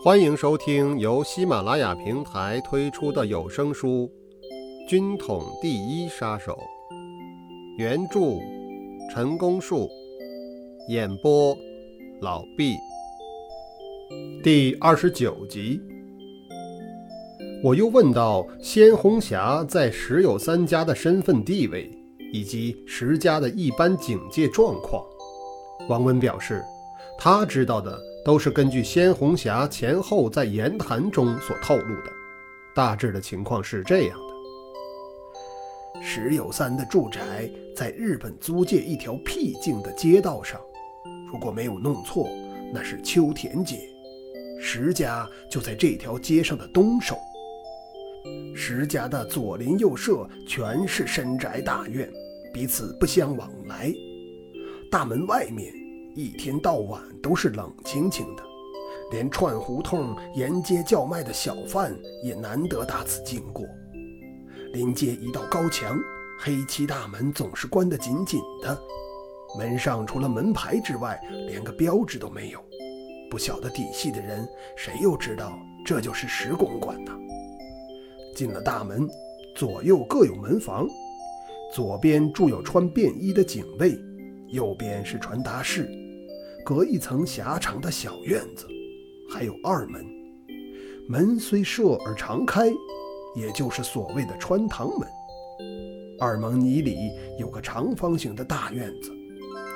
[0.00, 4.08] 欢迎收听由喜马拉雅平台推出的有声书
[4.88, 6.52] 《军统第一杀手》，
[7.76, 8.20] 原著
[9.12, 9.90] 陈功树，
[10.88, 11.52] 演播
[12.20, 12.76] 老毕。
[14.44, 15.80] 第二十九集，
[17.64, 21.90] 我又问到鲜红霞在石有三家的身份地位，
[22.32, 25.04] 以及石家的一般警戒状况。
[25.88, 26.62] 王文表示，
[27.18, 28.08] 他知道的。
[28.24, 32.12] 都是根据鲜红霞前后在言谈中所透露的，
[32.74, 40.60] 大致的情况是这样的：石有三的住宅在日本租界一条僻静的街道上，
[41.32, 42.28] 如果没有弄错，
[42.70, 43.78] 那是秋田街。
[44.60, 47.16] 石家就在这条街上的东首。
[48.54, 52.06] 石家的左邻右舍全是深宅大院，
[52.52, 53.90] 彼此不相往来。
[54.90, 55.72] 大门外面。
[56.18, 58.42] 一天到晚都是冷清清的，
[59.12, 63.64] 连串胡同沿街叫卖的小贩也难得打此经过。
[64.72, 65.96] 临街一道高墙，
[66.40, 68.76] 黑漆大门总是关得紧紧的，
[69.56, 72.58] 门上除了门牌之外，连个标志都没有。
[73.30, 74.44] 不晓得底细的人，
[74.76, 75.56] 谁又知道
[75.86, 77.16] 这就是石公馆呢？
[78.34, 79.08] 进了大门，
[79.54, 80.84] 左右各有门房，
[81.72, 83.96] 左边住有穿便衣的警卫，
[84.48, 85.88] 右边是传达室。
[86.64, 88.66] 隔一层狭长的小院子，
[89.30, 90.04] 还有二门。
[91.08, 92.68] 门虽设而常开，
[93.34, 95.08] 也就是所谓的穿堂门。
[96.20, 96.96] 二门里里
[97.38, 99.10] 有个长方形的大院子，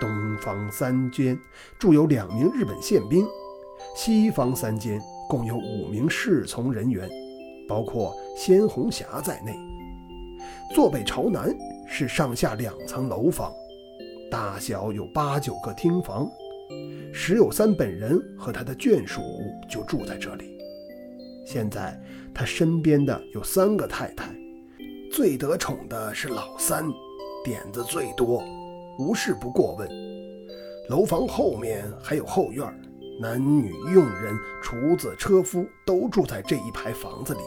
[0.00, 0.10] 东
[0.42, 1.38] 方三间
[1.78, 3.26] 住有两名日本宪兵，
[3.96, 7.08] 西方三间共有五名侍从人员，
[7.66, 9.54] 包括鲜红霞在内。
[10.74, 11.56] 坐北朝南
[11.88, 13.50] 是上下两层楼房，
[14.30, 16.28] 大小有八九个厅房。
[17.12, 19.20] 石有三本人和他的眷属
[19.68, 20.58] 就住在这里。
[21.46, 22.00] 现在
[22.34, 24.34] 他身边的有三个太太，
[25.12, 26.84] 最得宠的是老三，
[27.44, 28.42] 点子最多，
[28.98, 29.88] 无事不过问。
[30.88, 32.66] 楼房后面还有后院，
[33.20, 37.40] 男女佣人、厨子、车夫都住在这一排房子里。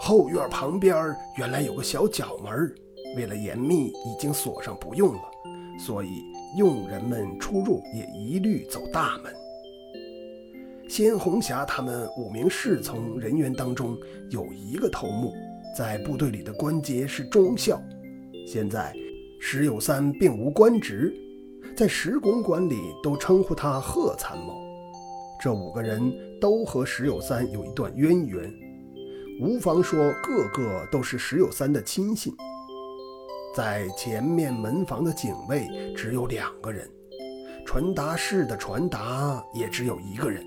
[0.00, 2.74] 后院旁边原来有个小角门，
[3.16, 5.22] 为了严密，已经锁上不用了，
[5.78, 6.34] 所以。
[6.56, 9.34] 佣人们出入也一律走大门。
[10.88, 13.98] 鲜红霞他们五名侍从人员当中
[14.30, 15.34] 有一个头目，
[15.76, 17.82] 在部队里的官阶是中校。
[18.46, 18.94] 现在
[19.40, 21.12] 石有三并无官职，
[21.76, 24.54] 在石公馆里都称呼他贺参谋。
[25.42, 26.00] 这五个人
[26.40, 28.48] 都和石有三有一段渊源，
[29.40, 32.32] 无妨说个个都是石有三的亲信。
[33.54, 36.90] 在前面门房的警卫只有两个人，
[37.64, 40.44] 传达室的传达也只有一个人，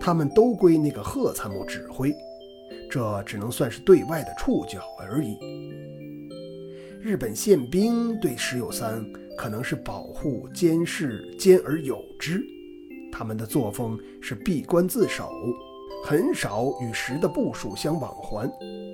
[0.00, 2.14] 他们都归那个贺参谋指挥，
[2.90, 5.36] 这只能算是对外的触角而已。
[7.02, 9.04] 日本宪兵对石友三
[9.36, 12.42] 可能是保护、监视、兼而有之，
[13.12, 15.30] 他们的作风是闭关自守。
[16.04, 18.50] 很少与时的部署相往还，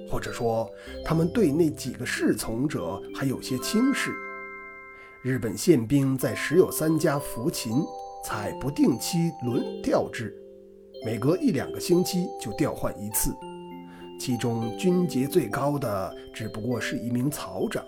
[0.09, 0.69] 或者说，
[1.05, 4.11] 他们对那几个侍从者还有些轻视。
[5.23, 7.85] 日本宪兵在时有三家服勤，
[8.25, 10.35] 采不定期轮调制，
[11.05, 13.33] 每隔一两个星期就调换一次。
[14.19, 17.85] 其中军阶最高的只不过是一名曹长。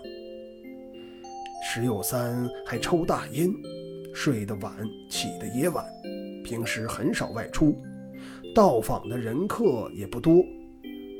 [1.67, 3.49] 石有三还抽大烟，
[4.13, 4.71] 睡得晚，
[5.09, 5.83] 起得也晚，
[6.43, 7.75] 平时很少外出。
[8.55, 10.41] 到访的人客也不多，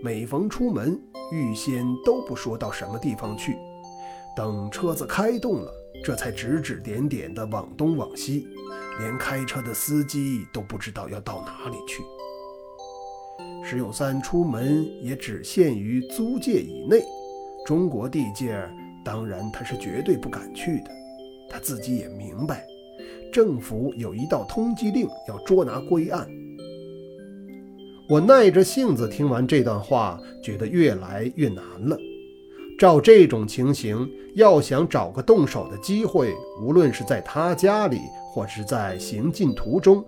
[0.01, 0.97] 每逢出门，
[1.34, 3.57] 预先都不说到什么地方去，
[4.38, 5.69] 等车子开动了，
[6.01, 8.47] 这才指指点点的往东往西，
[9.00, 12.01] 连开车的司机都不知道要到哪里去。
[13.66, 17.03] 石永三出门也只限于租界以内，
[17.66, 18.57] 中国地界
[19.03, 20.91] 当然他是绝对不敢去的。
[21.50, 22.66] 他自己也明白，
[23.29, 26.25] 政府有一道通缉令要捉拿归案。
[28.07, 31.97] 我耐着性子听完这段话，觉得越来越难了。
[32.78, 36.31] 照这种情形，要想找个动手的机会，
[36.61, 37.97] 无论是在他家里，
[38.31, 40.05] 或是在行进途中，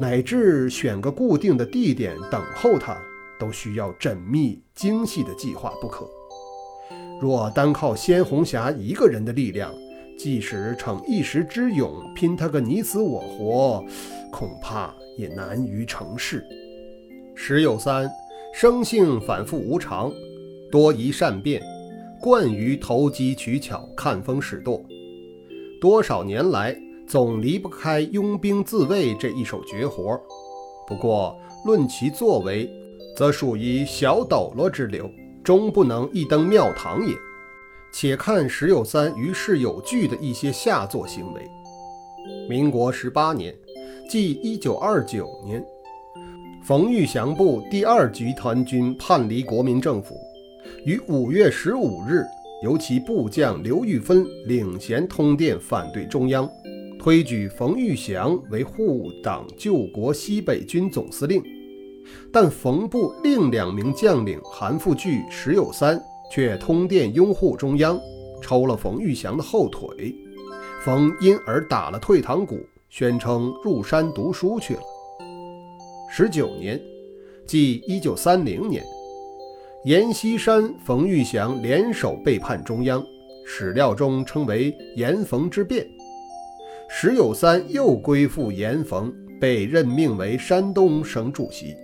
[0.00, 2.96] 乃至选个固定的地点等候他，
[3.40, 6.08] 都需要缜密精细的计划不可。
[7.20, 9.74] 若单靠鲜红霞一个人的力量，
[10.16, 13.84] 即使逞一时之勇，拼他个你死我活，
[14.30, 16.44] 恐怕也难于成事。
[17.34, 18.10] 石有三
[18.54, 20.12] 生性反复无常，
[20.70, 21.62] 多疑善变，
[22.20, 24.84] 惯于投机取巧、看风使舵。
[25.80, 26.76] 多少年来，
[27.06, 30.20] 总离不开拥兵自卫这一手绝活。
[30.86, 32.70] 不过论其作为，
[33.16, 35.10] 则属于小斗罗之流，
[35.42, 37.14] 终不能一登庙堂也。
[37.92, 41.42] 且看石有三于世有据的一些下作行为。
[42.48, 43.54] 民国十八年，
[44.08, 45.64] 即一九二九年，
[46.64, 50.16] 冯玉祥部第二集团军叛离国民政府，
[50.84, 52.24] 于五月十五日，
[52.62, 56.48] 由其部将刘玉芬领衔通电反对中央，
[57.00, 61.42] 推举冯玉祥为护党救国西北军总司令。
[62.32, 66.00] 但冯部另两名将领韩复榘、石友三。
[66.30, 68.00] 却通电拥护中央，
[68.40, 70.14] 抽了冯玉祥的后腿，
[70.82, 74.80] 冯因而打了退堂鼓，宣称入山读书去了。
[76.14, 76.78] 十九年，
[77.46, 78.84] 即一九三零年，
[79.86, 83.02] 阎锡山、冯玉祥联手背叛中央，
[83.46, 85.86] 史料中称为阎冯之变。
[86.86, 89.10] 石友三又归附阎冯，
[89.40, 91.74] 被任命为山东省主席。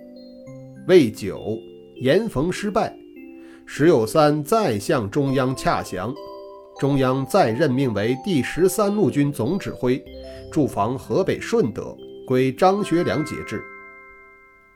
[0.87, 1.57] 未久，
[1.95, 2.95] 阎冯失败。
[3.65, 6.13] 石友三再向中央洽降，
[6.79, 9.99] 中央再任命为第十三路军总指挥，
[10.51, 11.97] 驻防河北顺德，
[12.27, 13.59] 归张学良节制。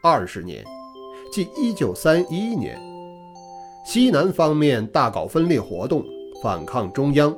[0.05, 0.61] 二十年，
[1.31, 2.77] 即一九三一年，
[3.85, 6.03] 西南方面大搞分裂活动，
[6.41, 7.33] 反抗中央。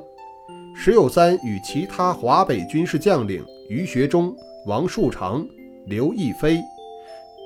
[0.74, 4.34] 石有三与其他华北军事将领于学忠、
[4.66, 5.46] 王树常、
[5.86, 6.60] 刘亦菲、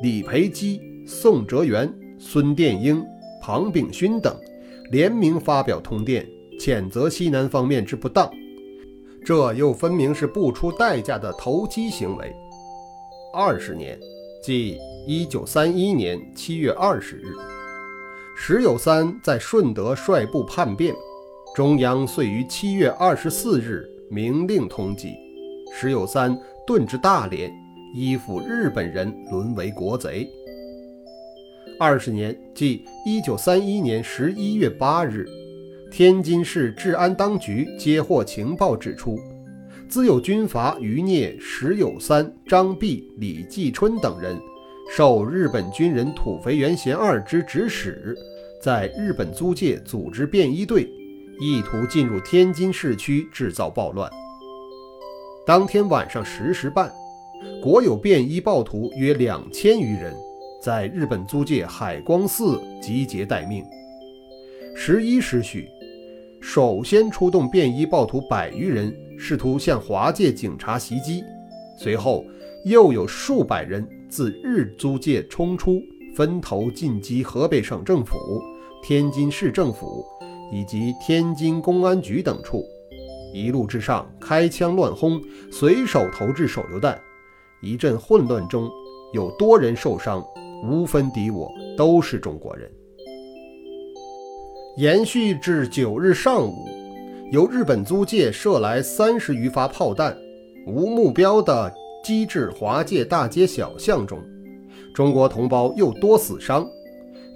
[0.03, 3.05] 李培基、宋哲元、孙殿英。
[3.43, 4.35] 庞炳勋等
[4.91, 6.27] 联名发表通电，
[6.59, 8.31] 谴责西南方面之不当，
[9.23, 12.35] 这又分明是不出代价的投机行为。
[13.35, 13.99] 二十年，
[14.43, 17.35] 即一九三一年七月二十日，
[18.37, 20.95] 石友三在顺德率部叛变，
[21.55, 25.15] 中央遂于七月二十四日明令通缉，
[25.73, 27.51] 石友三遁至大连，
[27.95, 30.29] 依附日本人，沦为国贼。
[31.79, 35.27] 二十年，即一九三一年十一月八日，
[35.91, 39.19] 天津市治安当局接获情报，指出，
[39.89, 44.39] 自有军阀余孽石友三、张弼、李继春等人，
[44.93, 48.13] 受日本军人土肥原贤二之指使，
[48.61, 50.83] 在日本租界组织便衣队，
[51.41, 54.11] 意图进入天津市区制造暴乱。
[55.47, 56.93] 当天晚上十时半，
[57.63, 60.13] 国有便衣暴徒约两千余人。
[60.61, 63.65] 在日本租界海光寺集结待命。
[64.75, 65.69] 十一时许，
[66.43, 71.23] 首先出动便衣暴徒百余人，试图向华界警察袭击。
[71.79, 72.25] 随后，
[72.65, 75.81] 又有数百人自日租界冲出，
[76.17, 78.17] 分头进击河北省政府、
[78.83, 80.05] 天津市政府
[80.53, 82.65] 以及天津公安局等处。
[83.33, 85.21] 一路之上，开枪乱轰，
[85.53, 87.01] 随手投掷手榴弹。
[87.63, 88.69] 一阵混乱中，
[89.13, 90.23] 有多人受伤。
[90.63, 92.71] 无分敌我，都是中国人。
[94.77, 96.69] 延续至九日上午，
[97.33, 100.15] 由日本租界射来三十余发炮弹，
[100.67, 104.19] 无目标的击至华界大街小巷中，
[104.95, 106.67] 中国同胞又多死伤。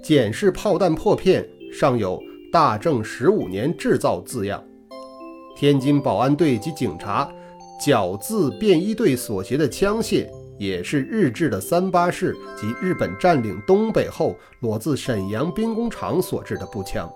[0.03, 2.21] 检视炮弹破片，上有
[2.51, 4.63] “大正十五年制造”字样。
[5.55, 7.31] 天津保安队及警察
[7.83, 10.27] 缴自便衣队所携的枪械。
[10.57, 17.11] 也是日制的三八式及日本占领东北后裸自沈阳兵工厂所制的步枪。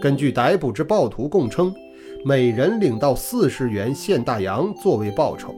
[0.00, 1.74] 根据逮捕之暴徒供称，
[2.24, 5.54] 每人领到四十元现大洋作为报酬。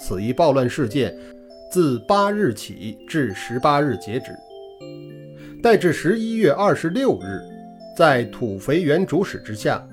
[0.00, 1.14] 此一暴乱事件
[1.70, 4.32] 自八日起至十八日截止。
[5.62, 7.38] 待至十一月二十六日，
[7.96, 9.86] 在土肥原主使之下，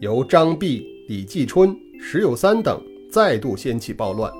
[0.00, 2.78] 由张弼、李继春、石友三等
[3.10, 4.30] 再度掀起暴乱。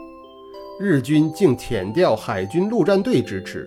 [0.79, 3.67] 日军竟遣调海军陆战队支持，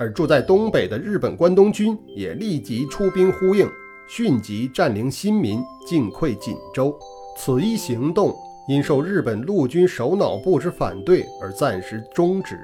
[0.00, 3.68] 而住在东北的日本关东军也立即出兵呼应，
[4.08, 6.96] 迅即占领新民，进溃锦州。
[7.36, 8.34] 此一行动
[8.68, 12.58] 因受日本陆军首脑部之反对而暂时终止。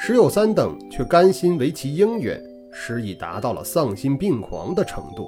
[0.00, 2.40] 石有三等却甘心为其应援，
[2.72, 5.26] 使已达到了丧心病狂的程度。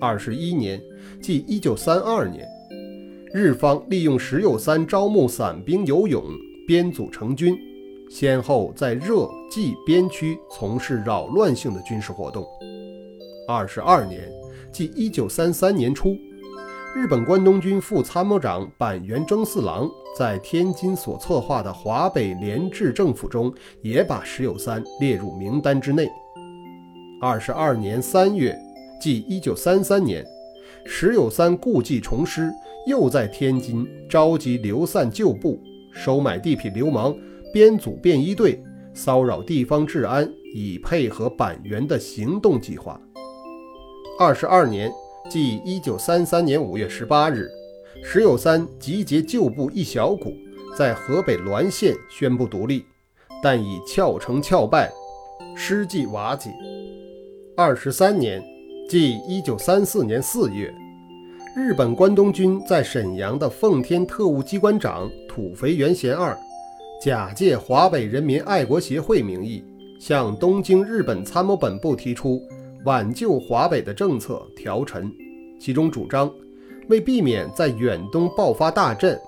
[0.00, 0.80] 二十一年，
[1.20, 2.46] 即一九三二年。
[3.34, 6.24] 日方利用石有三招募散兵游勇，
[6.66, 7.54] 编组成军，
[8.10, 12.46] 先后在热、冀边区从事扰乱性的军事活动。
[13.46, 14.22] 二十二年，
[14.72, 16.16] 即一九三三年初，
[16.96, 19.86] 日本关东军副参谋长板垣征四郎
[20.16, 26.10] 在天津所策划的华北联治政府中，也把石友三列入名单之内。
[27.20, 28.58] 二十二年三月，
[28.98, 30.24] 即一九三三年，
[30.86, 32.50] 石友三故技重施。
[32.86, 35.60] 又在天津召集流散旧部、
[35.92, 37.14] 收买地痞流氓，
[37.52, 42.98] 编组便衣队，骚扰地方治安，以配合板垣的行动计划。
[44.18, 44.90] 二十二年，
[45.28, 47.50] 即一九三三年五月十八日，
[48.02, 50.32] 石友三集结旧部一小股，
[50.76, 52.84] 在河北滦县宣布独立，
[53.42, 54.90] 但以翘成翘败，
[55.56, 56.50] 失计瓦解。
[57.56, 58.40] 二十三年，
[58.88, 60.72] 即一九三四年四月，
[61.56, 66.38] 日本关东军在沈阳的奉天特务机关长土肥原贤二，
[67.02, 69.64] 假借华北人民爱国协会名义，
[70.00, 72.40] 向东京日本参谋本部提出。
[72.84, 75.12] 挽救华北的政策条陈，
[75.58, 76.32] 其中主张
[76.88, 79.18] 为避免在远东爆发大战，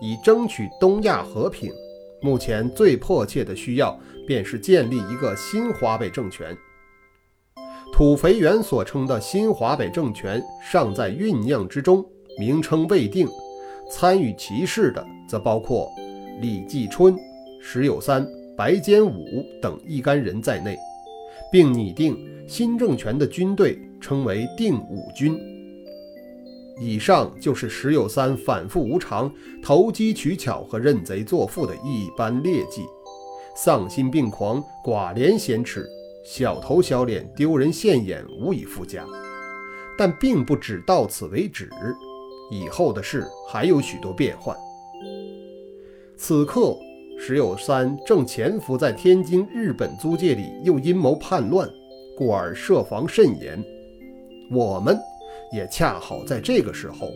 [0.00, 1.70] 以争取东亚和平，
[2.20, 6.56] 目前最迫切的需要便是建立一个新华北政权。
[7.92, 12.04] 土肥原所称的新华北政权尚在酝酿之中，
[12.38, 13.28] 名称未定。
[13.90, 15.90] 参与其事的则包括
[16.42, 17.16] 李继春、
[17.58, 20.76] 石友三、白坚武等一干人在内。
[21.50, 25.38] 并拟定新政权的军队称为定武军。
[26.80, 32.82] 以上就是石友三反复无常、投机取巧和认贼作父的一般劣迹，
[33.56, 35.86] 丧心病狂、寡廉鲜耻、
[36.24, 39.04] 小头小脸、丢人现眼，无以复加。
[39.98, 41.68] 但并不止到此为止，
[42.52, 44.56] 以后的事还有许多变幻。
[46.16, 46.76] 此刻。
[47.20, 51.68] 石友三正潜伏在天津日本租界里，又阴谋叛乱，
[52.16, 53.62] 故而设防甚严。
[54.52, 54.96] 我们
[55.52, 57.10] 也恰好在这个时候，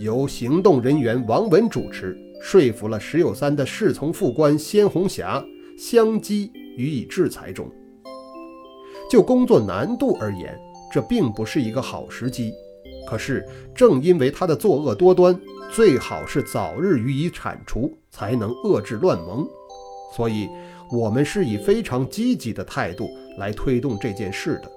[0.00, 5.44] 由行动人员王文主持，说服了石友三的侍从副官鲜红霞，
[5.78, 7.70] 相机予以制裁中。
[9.10, 10.58] 就工作难度而言，
[10.90, 12.50] 这并不是一个好时机。
[13.06, 15.38] 可是正因为他的作恶多端。
[15.74, 19.48] 最好是早日予以铲除，才能遏制乱盟。
[20.14, 20.46] 所以，
[20.90, 24.70] 我们是以非常积极的态度来推动这件事的。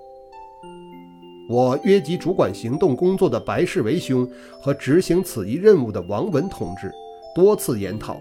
[1.50, 4.28] 我约及主管行动工作的白世维兄
[4.62, 6.90] 和执行此一任务的王文同志，
[7.36, 8.20] 多次研讨，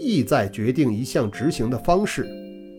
[0.00, 2.24] 意在决定一项执行的方式，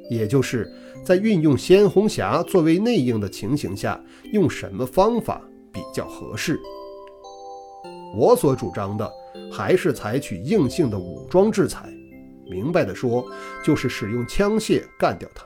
[0.10, 0.72] 也就是
[1.06, 5.42] 在运用鲜红霞作为内应的情形下，用什么方法
[5.74, 6.58] 比较合适。
[8.16, 9.12] 我所主张的
[9.52, 11.90] 还是采取硬性的武装制裁，
[12.50, 13.26] 明白的说，
[13.66, 15.46] 就是使用枪械干掉他。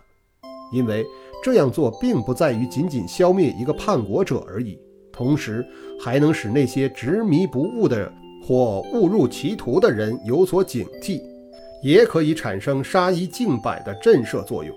[0.74, 1.06] 因为
[1.44, 4.80] 这样做并不在于仅仅消灭一个叛国者而已，
[5.12, 5.66] 同时
[6.00, 8.12] 还能使那些执迷不悟的
[8.44, 11.22] 或误入歧途的人有所警惕，
[11.84, 14.74] 也可以产生杀一儆百的震慑作用。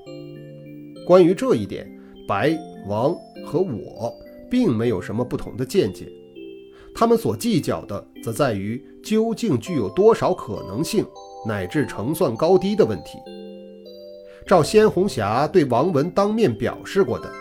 [1.07, 1.87] 关于这一点，
[2.27, 3.15] 白、王
[3.47, 4.13] 和我
[4.51, 6.09] 并没有什么不同的见解。
[6.95, 11.05] 他们所计较的，则在于究竟具有多少可能性，
[11.47, 13.19] 乃至成算高低的问题。
[14.47, 17.33] 照鲜红霞对王文当面表示过的，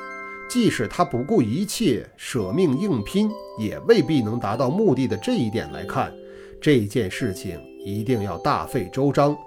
[0.50, 3.29] 即使他不顾一切舍命硬拼，
[3.60, 6.12] 也未必能达到目的的这一点来看，
[6.62, 9.38] 这件事情一定要大费周章。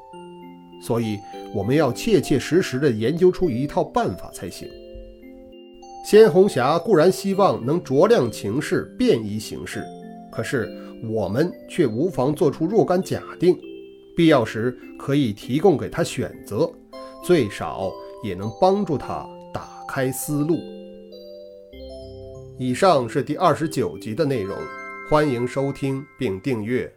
[0.83, 1.19] 所以，
[1.55, 4.69] 我们要切切实实地研究出一套办法才行。
[6.09, 9.83] 鲜红霞固然希望能酌量情势，便宜行事。
[10.31, 10.71] 可是
[11.11, 13.59] 我们却无妨做出若干假定，
[14.17, 16.71] 必要时可以提供给他选择，
[17.25, 17.91] 最少
[18.23, 20.57] 也能帮助他打开思路。
[22.57, 24.57] 以上是第二十九集的内容，
[25.11, 26.89] 欢迎收听并订阅。